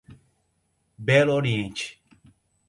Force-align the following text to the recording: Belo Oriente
Belo 0.97 1.31
Oriente 1.35 2.01